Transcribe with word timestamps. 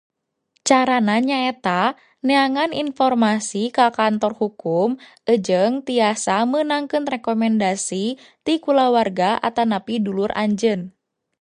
Cara 0.67 0.97
na 1.07 1.15
nyaeta 1.27 1.81
neangan 2.27 2.71
inpormasi 2.83 3.63
ka 3.77 3.85
kantor 3.99 4.33
hukum 4.39 4.89
jeung 5.45 5.75
tiasa 5.87 6.35
meunangkeun 6.51 7.05
rekomendasi 7.13 8.03
ti 8.45 8.53
kulawarga 8.65 9.29
atanapi 9.47 9.95
dulur 10.05 10.31
anjeun. 10.43 10.81